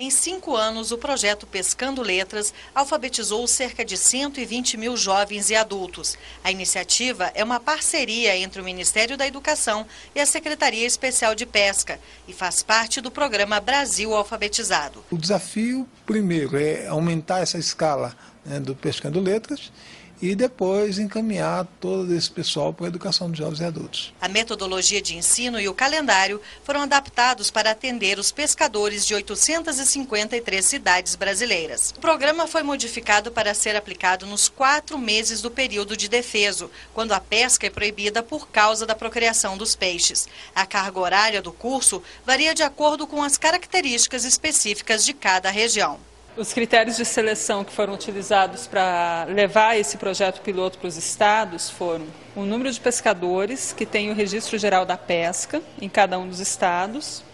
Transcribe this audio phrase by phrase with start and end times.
[0.00, 6.16] Em cinco anos, o projeto Pescando Letras alfabetizou cerca de 120 mil jovens e adultos.
[6.44, 11.44] A iniciativa é uma parceria entre o Ministério da Educação e a Secretaria Especial de
[11.44, 15.04] Pesca e faz parte do programa Brasil Alfabetizado.
[15.10, 19.72] O desafio, primeiro, é aumentar essa escala né, do Pescando Letras
[20.20, 24.14] e depois encaminhar todo esse pessoal para a educação de jovens e adultos.
[24.20, 30.64] A metodologia de ensino e o calendário foram adaptados para atender os pescadores de 853
[30.64, 31.94] cidades brasileiras.
[31.96, 37.12] O programa foi modificado para ser aplicado nos quatro meses do período de defeso, quando
[37.12, 40.28] a pesca é proibida por causa da procriação dos peixes.
[40.54, 46.07] A carga horária do curso varia de acordo com as características específicas de cada região.
[46.38, 51.68] Os critérios de seleção que foram utilizados para levar esse projeto piloto para os estados
[51.68, 52.06] foram
[52.36, 56.38] o número de pescadores que tem o registro geral da pesca em cada um dos
[56.38, 57.24] estados,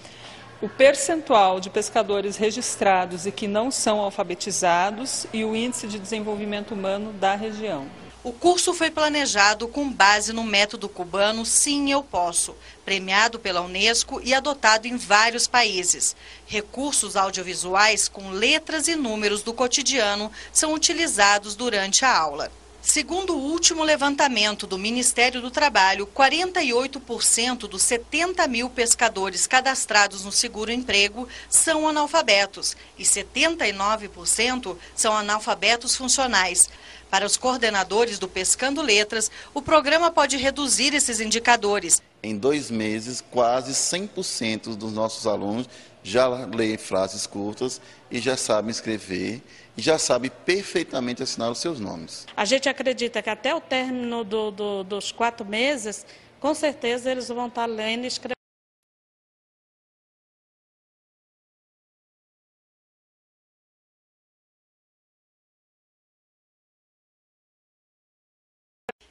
[0.63, 6.73] o percentual de pescadores registrados e que não são alfabetizados e o índice de desenvolvimento
[6.73, 7.87] humano da região.
[8.25, 14.19] O curso foi planejado com base no método cubano Sim Eu Posso, premiado pela Unesco
[14.25, 16.17] e adotado em vários países.
[16.47, 22.51] Recursos audiovisuais com letras e números do cotidiano são utilizados durante a aula.
[22.87, 30.31] Segundo o último levantamento do Ministério do Trabalho, 48% dos 70 mil pescadores cadastrados no
[30.31, 36.69] seguro-emprego são analfabetos e 79% são analfabetos funcionais.
[37.11, 42.03] Para os coordenadores do Pescando Letras, o programa pode reduzir esses indicadores.
[42.25, 45.69] Em dois meses, quase 100% dos nossos alunos
[46.03, 49.43] já leem frases curtas e já sabem escrever
[49.77, 52.27] e já sabem perfeitamente assinar os seus nomes.
[52.35, 56.07] A gente acredita que até o término do, do, dos quatro meses,
[56.41, 58.34] com certeza eles vão estar lendo e escrevendo.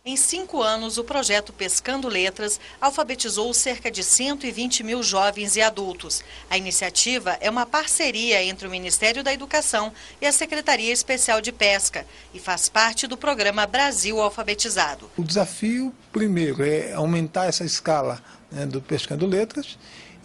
[0.05, 6.21] Em cinco anos, o projeto Pescando Letras alfabetizou cerca de 120 mil jovens e adultos.
[6.49, 11.53] A iniciativa é uma parceria entre o Ministério da Educação e a Secretaria Especial de
[11.53, 15.09] Pesca e faz parte do programa Brasil Alfabetizado.
[15.15, 18.21] O desafio, primeiro, é aumentar essa escala
[18.51, 19.77] né, do Pescando Letras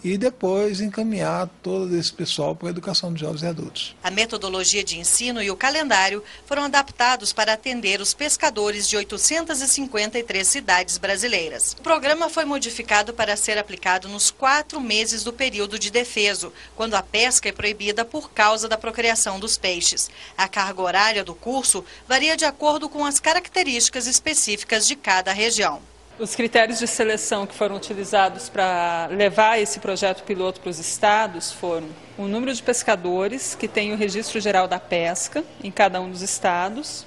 [0.03, 3.95] e depois encaminhar todo esse pessoal para a educação de jovens e adultos.
[4.03, 10.47] A metodologia de ensino e o calendário foram adaptados para atender os pescadores de 853
[10.47, 11.73] cidades brasileiras.
[11.79, 16.95] O programa foi modificado para ser aplicado nos quatro meses do período de defeso, quando
[16.95, 20.09] a pesca é proibida por causa da procriação dos peixes.
[20.37, 25.81] A carga horária do curso varia de acordo com as características específicas de cada região.
[26.19, 31.49] Os critérios de seleção que foram utilizados para levar esse projeto piloto para os estados
[31.53, 31.87] foram
[32.17, 36.21] o número de pescadores que tem o registro geral da pesca em cada um dos
[36.21, 37.05] estados,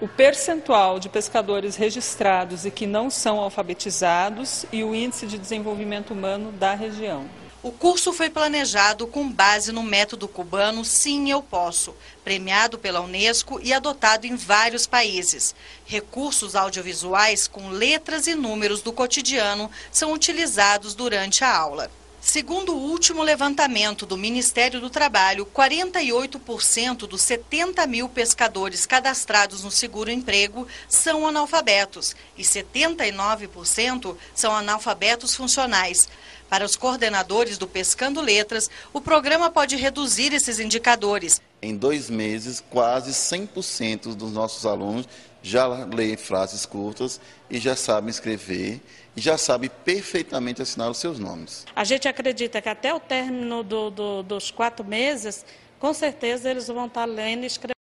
[0.00, 6.12] o percentual de pescadores registrados e que não são alfabetizados e o índice de desenvolvimento
[6.12, 7.41] humano da região.
[7.62, 13.60] O curso foi planejado com base no método cubano Sim Eu Posso, premiado pela Unesco
[13.62, 15.54] e adotado em vários países.
[15.86, 21.88] Recursos audiovisuais com letras e números do cotidiano são utilizados durante a aula.
[22.24, 29.72] Segundo o último levantamento do Ministério do Trabalho, 48% dos 70 mil pescadores cadastrados no
[29.72, 36.08] seguro-emprego são analfabetos e 79% são analfabetos funcionais.
[36.48, 41.40] Para os coordenadores do Pescando Letras, o programa pode reduzir esses indicadores.
[41.62, 45.08] Em dois meses, quase 100% dos nossos alunos
[45.42, 48.80] já leem frases curtas e já sabem escrever
[49.16, 51.64] e já sabem perfeitamente assinar os seus nomes.
[51.74, 55.44] A gente acredita que até o término do, do, dos quatro meses,
[55.78, 57.71] com certeza eles vão estar lendo e escrevendo.